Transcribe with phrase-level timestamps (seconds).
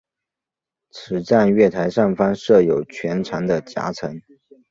[0.89, 4.19] 此站月台上方设有全长的夹层。